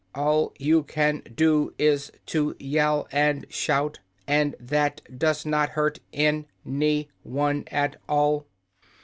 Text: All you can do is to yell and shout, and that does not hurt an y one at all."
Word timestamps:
All 0.15 0.51
you 0.57 0.81
can 0.81 1.21
do 1.35 1.75
is 1.77 2.11
to 2.25 2.55
yell 2.59 3.07
and 3.11 3.45
shout, 3.53 3.99
and 4.25 4.55
that 4.59 5.01
does 5.15 5.45
not 5.45 5.69
hurt 5.77 5.99
an 6.11 6.47
y 6.65 7.05
one 7.21 7.65
at 7.67 7.97
all." 8.09 8.47